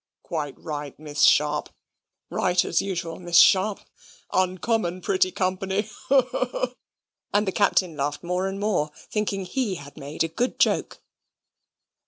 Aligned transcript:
"Quite 0.23 0.55
right, 0.57 0.97
Miss 0.97 1.21
Sharp. 1.21 1.69
Right, 2.31 2.65
as 2.65 2.81
usual, 2.81 3.19
Miss 3.19 3.37
Sharp. 3.37 3.81
Uncommon 4.33 5.01
pretty 5.01 5.31
company 5.31 5.87
haw, 6.09 6.21
haw!" 6.23 6.65
and 7.31 7.47
the 7.47 7.51
Captain 7.51 7.95
laughed 7.95 8.23
more 8.23 8.47
and 8.47 8.59
more, 8.59 8.89
thinking 9.11 9.45
he 9.45 9.75
had 9.75 9.97
made 9.97 10.23
a 10.23 10.27
good 10.27 10.57
joke. 10.57 11.03